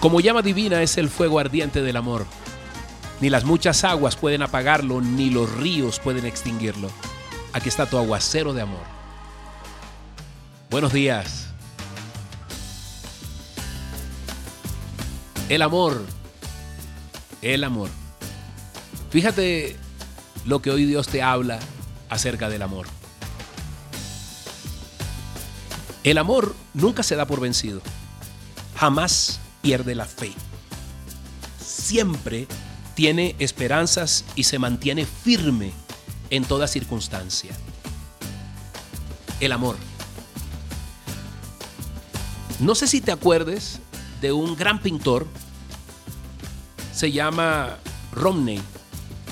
Como 0.00 0.20
llama 0.20 0.42
divina 0.42 0.80
es 0.82 0.96
el 0.96 1.08
fuego 1.08 1.40
ardiente 1.40 1.82
del 1.82 1.96
amor. 1.96 2.24
Ni 3.20 3.30
las 3.30 3.44
muchas 3.44 3.82
aguas 3.82 4.14
pueden 4.14 4.42
apagarlo, 4.42 5.00
ni 5.00 5.28
los 5.30 5.50
ríos 5.56 5.98
pueden 5.98 6.24
extinguirlo. 6.24 6.88
Aquí 7.52 7.68
está 7.68 7.86
tu 7.86 7.98
aguacero 7.98 8.54
de 8.54 8.62
amor. 8.62 8.84
Buenos 10.70 10.92
días. 10.92 11.48
El 15.48 15.62
amor. 15.62 16.04
El 17.42 17.64
amor. 17.64 17.88
Fíjate 19.10 19.76
lo 20.44 20.62
que 20.62 20.70
hoy 20.70 20.84
Dios 20.84 21.08
te 21.08 21.22
habla 21.22 21.58
acerca 22.08 22.48
del 22.48 22.62
amor. 22.62 22.86
El 26.04 26.18
amor 26.18 26.54
nunca 26.72 27.02
se 27.02 27.16
da 27.16 27.26
por 27.26 27.40
vencido. 27.40 27.80
Jamás 28.76 29.40
pierde 29.62 29.94
la 29.94 30.04
fe. 30.04 30.32
Siempre 31.60 32.46
tiene 32.94 33.36
esperanzas 33.38 34.24
y 34.34 34.44
se 34.44 34.58
mantiene 34.58 35.06
firme 35.06 35.72
en 36.30 36.44
toda 36.44 36.66
circunstancia. 36.66 37.52
El 39.40 39.52
amor. 39.52 39.76
No 42.58 42.74
sé 42.74 42.88
si 42.88 43.00
te 43.00 43.12
acuerdes 43.12 43.78
de 44.20 44.32
un 44.32 44.56
gran 44.56 44.80
pintor, 44.82 45.28
se 46.92 47.12
llama 47.12 47.78
Romney, 48.12 48.60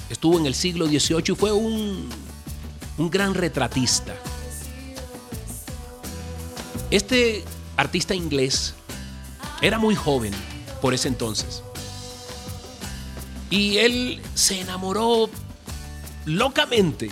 estuvo 0.09 0.39
en 0.39 0.47
el 0.47 0.55
siglo 0.55 0.87
XVIII 0.87 1.33
y 1.33 1.35
fue 1.35 1.51
un, 1.53 2.09
un 2.99 3.11
gran 3.11 3.35
retratista. 3.35 4.15
Este 6.93 7.45
artista 7.77 8.15
inglés 8.15 8.76
era 9.67 9.81
muy 9.81 9.97
joven 9.97 10.33
por 10.81 10.95
ese 10.95 11.09
entonces. 11.09 11.61
Y 13.51 13.79
él 13.79 14.23
se 14.35 14.61
enamoró 14.61 15.29
locamente 16.25 17.11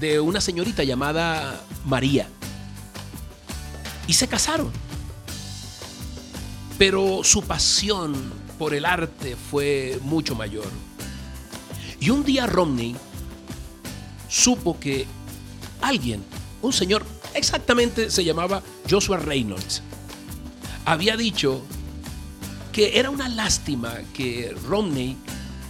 de 0.00 0.18
una 0.18 0.40
señorita 0.40 0.84
llamada 0.84 1.60
María. 1.84 2.28
Y 4.06 4.14
se 4.14 4.26
casaron. 4.26 4.72
Pero 6.78 7.20
su 7.24 7.42
pasión 7.42 8.14
por 8.58 8.72
el 8.72 8.86
arte 8.86 9.36
fue 9.36 9.98
mucho 10.02 10.34
mayor. 10.34 10.70
Y 12.00 12.08
un 12.08 12.24
día 12.24 12.46
Romney 12.46 12.96
supo 14.28 14.80
que 14.80 15.06
alguien, 15.82 16.24
un 16.62 16.72
señor, 16.72 17.04
exactamente 17.34 18.10
se 18.10 18.24
llamaba 18.24 18.62
Joshua 18.88 19.18
Reynolds, 19.18 19.82
había 20.86 21.16
dicho 21.16 21.62
que 22.72 22.98
era 22.98 23.10
una 23.10 23.28
lástima 23.28 23.92
que 24.14 24.56
Romney 24.66 25.16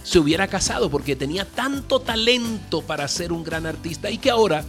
se 0.03 0.19
hubiera 0.19 0.47
casado 0.47 0.89
porque 0.89 1.15
tenía 1.15 1.43
tanto 1.43 1.99
talento 1.99 2.81
para 2.81 3.07
ser 3.07 3.33
un 3.33 3.43
gran 3.43 3.65
artista 3.65 4.09
y 4.09 4.19
que 4.19 4.29
ahora 4.29 4.63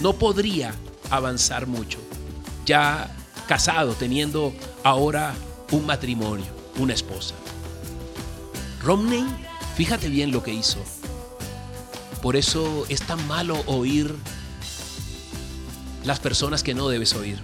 no 0.00 0.14
podría 0.14 0.74
avanzar 1.10 1.66
mucho. 1.66 1.98
Ya 2.66 3.14
casado, 3.46 3.92
teniendo 3.92 4.54
ahora 4.82 5.34
un 5.70 5.84
matrimonio, 5.86 6.46
una 6.78 6.94
esposa. 6.94 7.34
Romney, 8.82 9.24
fíjate 9.76 10.08
bien 10.08 10.32
lo 10.32 10.42
que 10.42 10.52
hizo. 10.52 10.78
Por 12.22 12.36
eso 12.36 12.86
es 12.88 13.02
tan 13.02 13.24
malo 13.28 13.62
oír 13.66 14.14
las 16.04 16.20
personas 16.20 16.62
que 16.62 16.74
no 16.74 16.88
debes 16.88 17.14
oír. 17.14 17.38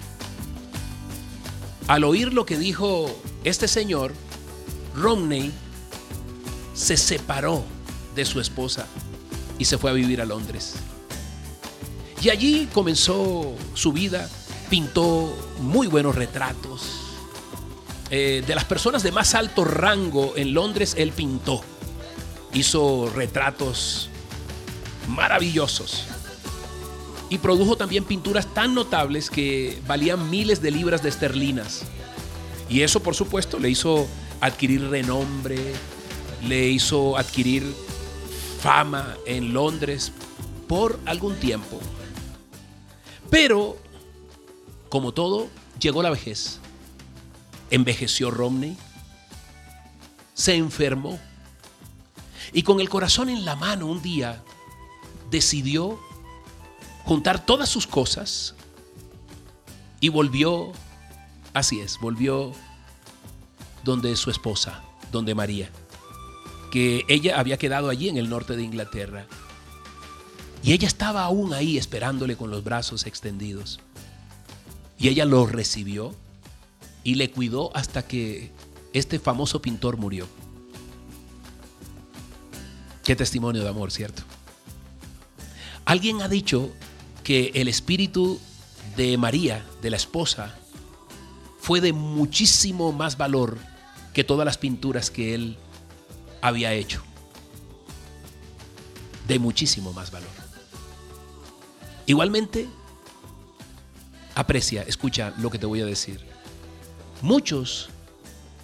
Al 1.91 2.05
oír 2.05 2.33
lo 2.33 2.47
que 2.47 2.57
dijo 2.57 3.11
este 3.43 3.67
señor, 3.67 4.15
Romney 4.95 5.51
se 6.73 6.97
separó 6.97 7.65
de 8.15 8.25
su 8.25 8.39
esposa 8.39 8.87
y 9.59 9.65
se 9.65 9.77
fue 9.77 9.91
a 9.91 9.95
vivir 9.95 10.21
a 10.21 10.25
Londres. 10.25 10.75
Y 12.23 12.31
allí 12.31 12.69
comenzó 12.73 13.57
su 13.75 13.93
vida, 13.93 14.31
pintó 14.69 15.37
muy 15.59 15.89
buenos 15.89 16.15
retratos, 16.15 16.83
eh, 18.11 18.45
de 18.47 18.55
las 18.55 18.67
personas 18.67 19.03
de 19.03 19.11
más 19.11 19.35
alto 19.35 19.65
rango 19.65 20.35
en 20.37 20.55
Londres, 20.55 20.95
él 20.97 21.11
pintó. 21.11 21.61
Hizo 22.55 23.11
retratos 23.13 24.11
maravillosos. 25.09 26.05
Y 27.31 27.39
produjo 27.39 27.77
también 27.77 28.05
pinturas 28.05 28.53
tan 28.53 28.75
notables 28.75 29.31
que 29.31 29.81
valían 29.87 30.29
miles 30.29 30.61
de 30.61 30.71
libras 30.71 31.03
de 31.03 31.09
esterlinas. 31.09 31.85
Y 32.69 32.83
eso, 32.83 33.01
por 33.03 33.15
supuesto, 33.15 33.59
le 33.59 33.71
hizo 33.71 34.07
adquirir 34.41 34.89
renombre, 34.91 35.59
le 36.47 36.69
hizo 36.69 37.17
adquirir 37.17 37.65
fama 38.61 39.17
en 39.25 39.55
Londres 39.55 40.13
por 40.69 41.01
algún 41.07 41.37
tiempo. 41.37 41.81
Pero, 43.31 43.79
como 44.89 45.13
todo, 45.13 45.49
llegó 45.79 46.03
la 46.03 46.11
vejez 46.11 46.61
envejeció 47.71 48.31
Romney, 48.31 48.77
se 50.35 50.55
enfermó 50.57 51.19
y 52.53 52.63
con 52.63 52.81
el 52.81 52.89
corazón 52.89 53.29
en 53.29 53.45
la 53.45 53.57
mano 53.57 53.87
un 53.87 54.03
día 54.03 54.43
decidió 55.31 56.01
juntar 57.05 57.45
todas 57.45 57.69
sus 57.69 57.87
cosas 57.87 58.55
y 60.01 60.09
volvió, 60.09 60.73
así 61.53 61.81
es, 61.81 61.99
volvió 62.01 62.53
donde 63.85 64.17
su 64.17 64.31
esposa, 64.31 64.83
donde 65.13 65.35
María, 65.35 65.71
que 66.71 67.05
ella 67.09 67.39
había 67.39 67.59
quedado 67.59 67.91
allí 67.91 68.09
en 68.09 68.17
el 68.17 68.31
norte 68.31 68.57
de 68.57 68.63
Inglaterra. 68.63 69.27
Y 70.63 70.73
ella 70.73 70.87
estaba 70.87 71.25
aún 71.25 71.55
ahí 71.55 71.79
esperándole 71.79 72.37
con 72.37 72.51
los 72.51 72.63
brazos 72.63 73.07
extendidos. 73.07 73.81
Y 74.99 75.09
ella 75.09 75.25
lo 75.25 75.47
recibió 75.47 76.15
y 77.03 77.15
le 77.15 77.31
cuidó 77.31 77.75
hasta 77.75 78.07
que 78.07 78.53
este 78.93 79.19
famoso 79.19 79.63
pintor 79.63 79.97
murió. 79.97 80.27
Qué 83.05 83.17
testimonio 83.17 83.63
de 83.63 83.69
amor, 83.69 83.91
¿cierto? 83.91 84.23
Alguien 85.87 86.21
ha 86.23 86.29
dicho 86.29 86.71
que 87.31 87.53
el 87.55 87.69
espíritu 87.69 88.41
de 88.97 89.17
María, 89.17 89.65
de 89.83 89.91
la 89.91 89.97
esposa, 89.97 90.53
fue 91.61 91.81
de 91.81 91.93
muchísimo 91.93 92.91
más 92.91 93.17
valor 93.17 93.57
que 94.13 94.25
todas 94.25 94.45
las 94.45 94.59
pinturas 94.59 95.13
que 95.13 95.33
él 95.37 95.57
había 96.43 96.73
hecho. 96.73 97.05
De 99.29 99.39
muchísimo 99.39 99.93
más 99.93 100.11
valor. 100.11 100.29
Igualmente, 102.05 102.69
aprecia, 104.35 104.83
escucha 104.83 105.33
lo 105.39 105.51
que 105.51 105.59
te 105.61 105.67
voy 105.67 105.83
a 105.83 105.87
decir. 105.87 106.19
Muchos 107.23 107.91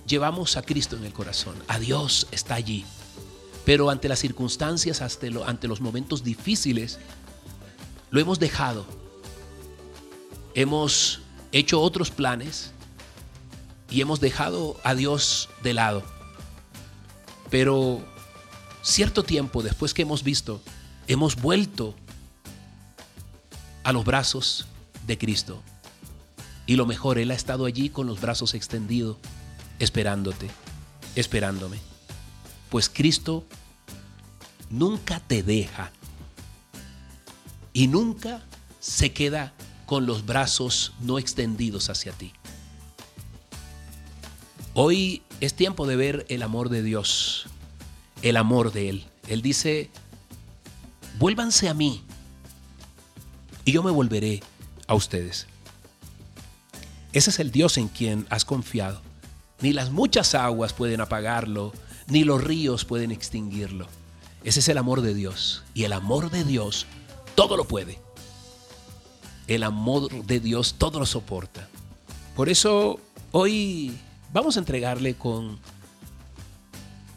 llevamos 0.09 0.57
a 0.57 0.63
Cristo 0.63 0.97
en 0.97 1.05
el 1.05 1.13
corazón, 1.13 1.55
a 1.69 1.79
Dios 1.79 2.27
está 2.33 2.57
allí, 2.57 2.85
pero 3.65 3.91
ante 3.91 4.09
las 4.09 4.19
circunstancias, 4.19 5.03
ante 5.03 5.69
los 5.69 5.81
momentos 5.81 6.25
difíciles, 6.25 6.99
lo 8.17 8.23
hemos 8.23 8.39
dejado. 8.39 8.87
Hemos 10.55 11.21
hecho 11.53 11.83
otros 11.83 12.11
planes 12.11 12.73
y 13.91 14.01
hemos 14.01 14.21
dejado 14.21 14.81
a 14.85 14.95
Dios 14.95 15.51
de 15.63 15.75
lado. 15.75 16.03
Pero 17.51 18.03
cierto 18.81 19.23
tiempo 19.23 19.63
después 19.63 19.93
que 19.93 20.01
hemos 20.01 20.23
visto, 20.23 20.63
hemos 21.07 21.37
vuelto 21.37 21.95
a 23.85 23.93
los 23.93 24.07
brazos 24.07 24.65
de 25.07 25.19
Cristo. 25.19 25.63
Y 26.65 26.77
lo 26.77 26.87
mejor, 26.87 27.19
Él 27.19 27.31
ha 27.33 27.35
estado 27.35 27.67
allí 27.67 27.91
con 27.91 28.07
los 28.07 28.19
brazos 28.19 28.55
extendidos, 28.55 29.19
esperándote, 29.79 30.49
esperándome. 31.17 31.81
Pues 32.71 32.89
Cristo 32.89 33.45
nunca 34.71 35.21
te 35.21 35.43
deja 35.43 35.93
y 37.77 37.89
nunca 37.89 38.41
se 38.81 39.13
queda 39.13 39.53
con 39.85 40.07
los 40.07 40.25
brazos 40.25 40.95
no 41.01 41.19
extendidos 41.19 41.91
hacia 41.91 42.13
ti. 42.13 42.33
Hoy 44.73 45.23
es 45.43 45.53
tiempo 45.53 45.87
de 45.87 45.97
ver 45.97 46.25
el 46.31 46.43
amor 46.43 46.71
de 46.71 46.83
Dios, 46.83 47.49
el 48.23 48.39
amor 48.39 48.73
de 48.73 48.89
Él. 48.89 49.05
Él 49.29 49.43
dice, 49.43 49.91
vuélvanse 51.19 51.69
a 51.69 51.75
mí 51.75 52.03
y 53.67 53.73
yo 53.73 53.83
me 53.83 53.91
volveré 53.91 54.43
a 54.87 54.95
ustedes. 54.95 55.47
Ese 57.13 57.29
es 57.29 57.39
el 57.41 57.51
Dios 57.51 57.77
en 57.77 57.89
quien 57.89 58.27
has 58.31 58.47
confiado. 58.47 59.03
Ni 59.61 59.75
las 59.75 59.91
muchas 59.91 60.35
aguas 60.35 60.73
pueden 60.73 61.03
apagarlo, 61.03 61.75
ni 62.07 62.25
los 62.25 62.43
ríos 62.43 62.87
pueden 62.87 63.11
extinguirlo. 63.11 63.87
Ese 64.45 64.61
es 64.61 64.69
el 64.71 64.79
amor 64.79 65.03
de 65.03 65.13
Dios. 65.13 65.63
Y 65.75 65.85
el 65.85 65.93
amor 65.93 66.31
de 66.31 66.43
Dios 66.43 66.87
todo 67.37 67.57
lo 67.57 67.65
puede. 67.65 68.01
El 69.47 69.63
amor 69.63 70.11
de 70.25 70.41
Dios 70.41 70.75
todo 70.77 70.99
lo 70.99 71.07
soporta. 71.07 71.69
Por 72.35 72.49
eso 72.49 72.99
hoy 73.31 73.97
vamos 74.33 74.57
a 74.57 74.59
entregarle 74.59 75.15
con 75.15 75.61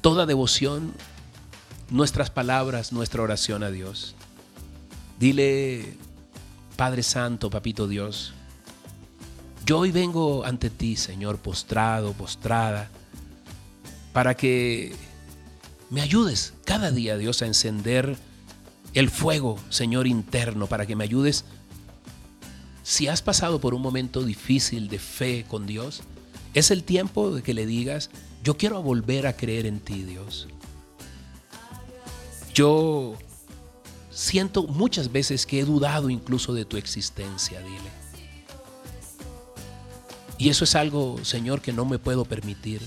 toda 0.01 0.27
devoción 0.27 0.93
nuestras 1.89 2.29
palabras, 2.29 2.93
nuestra 2.93 3.23
oración 3.23 3.63
a 3.63 3.71
Dios. 3.71 4.13
Dile, 5.19 5.97
Padre 6.77 7.01
Santo, 7.01 7.49
Papito 7.49 7.87
Dios, 7.87 8.33
yo 9.65 9.79
hoy 9.79 9.91
vengo 9.91 10.45
ante 10.45 10.69
ti, 10.69 10.95
Señor, 10.95 11.37
postrado, 11.39 12.13
postrada, 12.13 12.89
para 14.13 14.35
que 14.35 14.95
me 15.89 16.01
ayudes 16.01 16.53
cada 16.65 16.91
día, 16.91 17.17
Dios, 17.17 17.41
a 17.41 17.47
encender 17.47 18.17
el 18.93 19.09
fuego, 19.09 19.59
Señor, 19.69 20.07
interno, 20.07 20.67
para 20.67 20.85
que 20.85 20.95
me 20.95 21.03
ayudes. 21.03 21.45
Si 22.83 23.07
has 23.07 23.21
pasado 23.21 23.59
por 23.59 23.73
un 23.73 23.81
momento 23.81 24.23
difícil 24.23 24.87
de 24.89 24.99
fe 24.99 25.45
con 25.47 25.67
Dios, 25.67 26.01
es 26.53 26.71
el 26.71 26.83
tiempo 26.83 27.31
de 27.31 27.43
que 27.43 27.53
le 27.53 27.65
digas, 27.65 28.09
yo 28.43 28.57
quiero 28.57 28.81
volver 28.81 29.27
a 29.27 29.33
creer 29.33 29.65
en 29.65 29.79
ti, 29.79 30.03
Dios. 30.03 30.47
Yo 32.53 33.15
siento 34.09 34.63
muchas 34.63 35.11
veces 35.11 35.45
que 35.45 35.59
he 35.59 35.65
dudado 35.65 36.09
incluso 36.09 36.53
de 36.53 36.65
tu 36.65 36.77
existencia, 36.77 37.59
dile. 37.61 37.99
Y 40.37 40.49
eso 40.49 40.63
es 40.63 40.75
algo, 40.75 41.19
Señor, 41.23 41.61
que 41.61 41.73
no 41.73 41.85
me 41.85 41.99
puedo 41.99 42.25
permitir. 42.25 42.81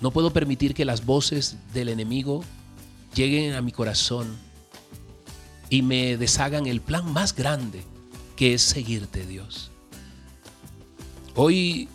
No 0.00 0.10
puedo 0.10 0.32
permitir 0.32 0.74
que 0.74 0.84
las 0.84 1.04
voces 1.04 1.56
del 1.74 1.88
enemigo 1.88 2.44
lleguen 3.14 3.54
a 3.54 3.62
mi 3.62 3.72
corazón 3.72 4.36
y 5.70 5.82
me 5.82 6.16
deshagan 6.16 6.66
el 6.66 6.80
plan 6.80 7.12
más 7.12 7.34
grande 7.34 7.84
que 8.36 8.54
es 8.54 8.62
seguirte, 8.62 9.26
Dios. 9.26 9.70
Hoy, 11.34 11.88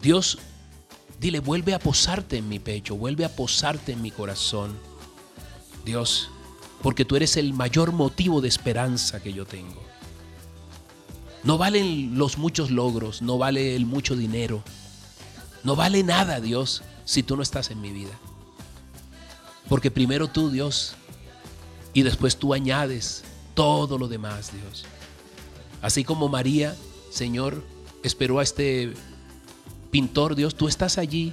Dios, 0.00 0.38
dile, 1.20 1.40
vuelve 1.40 1.74
a 1.74 1.78
posarte 1.78 2.38
en 2.38 2.48
mi 2.48 2.58
pecho, 2.58 2.96
vuelve 2.96 3.24
a 3.24 3.34
posarte 3.34 3.92
en 3.92 4.02
mi 4.02 4.10
corazón. 4.10 4.76
Dios, 5.84 6.30
porque 6.82 7.04
tú 7.04 7.16
eres 7.16 7.36
el 7.36 7.52
mayor 7.52 7.92
motivo 7.92 8.40
de 8.40 8.48
esperanza 8.48 9.22
que 9.22 9.32
yo 9.32 9.46
tengo. 9.46 9.82
No 11.42 11.58
valen 11.58 12.18
los 12.18 12.38
muchos 12.38 12.70
logros, 12.70 13.22
no 13.22 13.38
vale 13.38 13.76
el 13.76 13.86
mucho 13.86 14.16
dinero, 14.16 14.62
no 15.62 15.76
vale 15.76 16.02
nada, 16.02 16.40
Dios, 16.40 16.82
si 17.04 17.22
tú 17.22 17.36
no 17.36 17.42
estás 17.42 17.70
en 17.70 17.80
mi 17.80 17.92
vida. 17.92 18.18
Porque 19.68 19.90
primero 19.90 20.28
tú, 20.28 20.50
Dios, 20.50 20.96
y 21.96 22.02
después 22.02 22.36
tú 22.36 22.52
añades 22.52 23.24
todo 23.54 23.96
lo 23.96 24.06
demás, 24.06 24.52
Dios. 24.52 24.84
Así 25.80 26.04
como 26.04 26.28
María, 26.28 26.76
Señor, 27.10 27.64
esperó 28.02 28.38
a 28.38 28.42
este 28.42 28.92
pintor, 29.90 30.34
Dios, 30.34 30.56
tú 30.56 30.68
estás 30.68 30.98
allí 30.98 31.32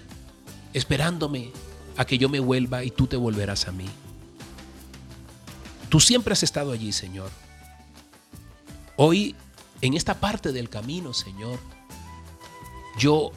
esperándome 0.72 1.52
a 1.98 2.06
que 2.06 2.18
yo 2.18 2.30
me 2.30 2.40
vuelva 2.40 2.86
y 2.86 2.92
tú 2.92 3.08
te 3.08 3.18
volverás 3.18 3.68
a 3.68 3.74
mí. 3.74 3.90
Tú 5.90 6.00
siempre 6.00 6.32
has 6.32 6.44
estado 6.44 6.72
allí, 6.72 6.94
Señor. 6.94 7.30
Hoy, 8.96 9.36
en 9.82 9.96
esta 9.96 10.22
parte 10.22 10.54
del 10.54 10.70
camino, 10.70 11.14
Señor, 11.14 11.60
yo 12.98 13.34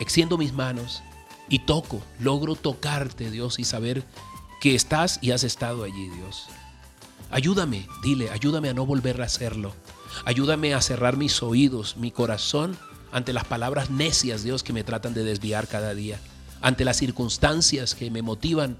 extiendo 0.00 0.38
mis 0.38 0.54
manos 0.54 1.02
y 1.50 1.58
toco, 1.58 2.00
logro 2.20 2.56
tocarte, 2.56 3.30
Dios, 3.30 3.58
y 3.58 3.64
saber 3.64 4.02
que 4.64 4.74
estás 4.74 5.18
y 5.20 5.32
has 5.32 5.44
estado 5.44 5.84
allí, 5.84 6.08
Dios. 6.08 6.46
Ayúdame, 7.30 7.86
dile, 8.02 8.30
ayúdame 8.30 8.70
a 8.70 8.72
no 8.72 8.86
volver 8.86 9.20
a 9.20 9.26
hacerlo. 9.26 9.74
Ayúdame 10.24 10.72
a 10.72 10.80
cerrar 10.80 11.18
mis 11.18 11.42
oídos, 11.42 11.98
mi 11.98 12.10
corazón 12.10 12.78
ante 13.12 13.34
las 13.34 13.44
palabras 13.44 13.90
necias, 13.90 14.42
Dios, 14.42 14.62
que 14.62 14.72
me 14.72 14.82
tratan 14.82 15.12
de 15.12 15.22
desviar 15.22 15.68
cada 15.68 15.94
día, 15.94 16.18
ante 16.62 16.86
las 16.86 16.96
circunstancias 16.96 17.94
que 17.94 18.10
me 18.10 18.22
motivan 18.22 18.78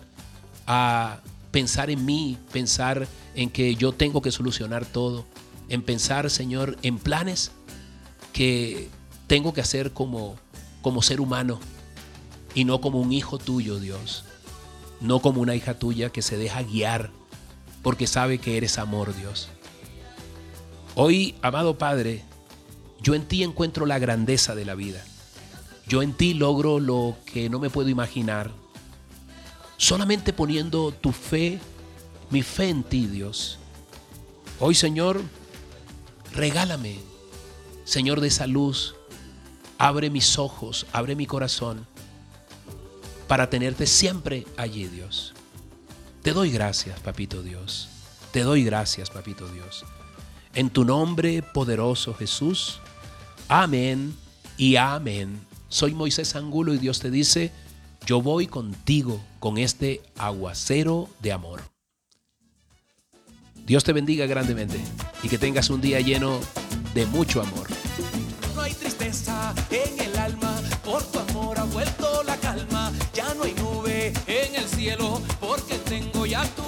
a 0.67 1.21
pensar 1.51 1.91
en 1.91 2.07
mí, 2.07 2.39
pensar 2.51 3.07
en 3.35 3.51
que 3.51 3.75
yo 3.75 3.93
tengo 3.93 4.23
que 4.23 4.33
solucionar 4.33 4.87
todo, 4.87 5.27
en 5.69 5.83
pensar, 5.83 6.31
Señor, 6.31 6.79
en 6.81 6.97
planes 6.97 7.51
que 8.33 8.89
tengo 9.27 9.53
que 9.53 9.61
hacer 9.61 9.93
como, 9.93 10.37
como 10.81 11.03
ser 11.03 11.21
humano 11.21 11.61
y 12.55 12.65
no 12.65 12.81
como 12.81 13.03
un 13.03 13.13
hijo 13.13 13.37
tuyo, 13.37 13.79
Dios. 13.79 14.25
No 15.01 15.21
como 15.21 15.41
una 15.41 15.55
hija 15.55 15.79
tuya 15.79 16.11
que 16.11 16.23
se 16.23 16.37
deja 16.37 16.63
guiar 16.63 17.11
porque 17.83 18.07
sabe 18.07 18.39
que 18.39 18.57
eres 18.57 18.79
amor, 18.79 19.15
Dios. 19.15 19.49
Hoy, 20.95 21.35
amado 21.43 21.77
Padre, 21.77 22.23
yo 23.03 23.15
en 23.15 23.27
ti 23.27 23.43
encuentro 23.43 23.85
la 23.85 23.99
grandeza 23.99 24.55
de 24.55 24.65
la 24.65 24.75
vida. 24.75 25.05
Yo 25.87 26.01
en 26.01 26.15
ti 26.15 26.33
logro 26.33 26.81
lo 26.81 27.17
que 27.27 27.51
no 27.51 27.59
me 27.59 27.69
puedo 27.69 27.91
imaginar 27.91 28.51
solamente 29.77 30.33
poniendo 30.33 30.93
tu 30.93 31.13
fe, 31.13 31.61
mi 32.31 32.43
fe 32.43 32.71
en 32.71 32.85
ti, 32.85 33.07
Dios. 33.07 33.59
Hoy, 34.61 34.75
Señor, 34.75 35.21
regálame, 36.33 36.97
Señor 37.85 38.21
de 38.21 38.29
esa 38.29 38.47
luz, 38.47 38.95
abre 39.77 40.09
mis 40.09 40.39
ojos, 40.39 40.87
abre 40.93 41.17
mi 41.17 41.27
corazón 41.27 41.87
para 43.27 43.51
tenerte 43.51 43.87
siempre 43.87 44.47
allí, 44.57 44.87
Dios. 44.87 45.35
Te 46.23 46.33
doy 46.33 46.51
gracias, 46.51 47.01
Papito 47.01 47.43
Dios. 47.43 47.89
Te 48.33 48.41
doy 48.41 48.65
gracias, 48.65 49.11
Papito 49.11 49.49
Dios. 49.49 49.85
En 50.55 50.71
tu 50.71 50.85
nombre 50.85 51.43
poderoso, 51.43 52.15
Jesús. 52.15 52.81
Amén 53.49 54.15
y 54.57 54.77
amén. 54.77 55.41
Soy 55.69 55.95
Moisés 55.95 56.37
Angulo 56.37 56.73
y 56.75 56.79
Dios 56.79 57.01
te 57.01 57.11
dice, 57.11 57.51
yo 58.07 58.23
voy 58.23 58.47
contigo 58.47 59.21
con 59.41 59.59
este 59.59 60.01
aguacero 60.17 61.09
de 61.21 61.33
amor. 61.33 61.63
Dios 63.67 63.83
te 63.83 63.93
bendiga 63.93 64.27
grandemente 64.27 64.79
y 65.23 65.29
que 65.29 65.39
tengas 65.39 65.71
un 65.71 65.81
día 65.81 66.01
lleno 66.01 66.39
de 66.95 67.07
mucho 67.07 67.41
amor. 67.41 67.67
No 68.55 68.61
hay 68.61 68.75
tristeza 68.75 69.55
en 69.71 70.01
el 70.01 70.04
vuelto 71.73 72.23
la 72.25 72.37
calma. 72.37 72.93
Ya 73.13 73.33
no 73.35 73.45
hay 73.45 73.55
nube 73.55 74.13
en 74.27 74.55
el 74.55 74.69
cielo, 74.69 75.21
porque 75.41 75.77
tengo 75.79 76.27
ya 76.27 76.45
tu 76.57 76.63